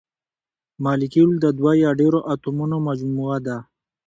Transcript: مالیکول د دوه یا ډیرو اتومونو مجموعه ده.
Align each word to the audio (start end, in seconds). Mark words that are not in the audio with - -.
مالیکول 0.83 1.31
د 1.43 1.45
دوه 1.57 1.71
یا 1.83 1.91
ډیرو 1.99 2.19
اتومونو 2.31 2.77
مجموعه 2.87 3.37
ده. 3.47 3.57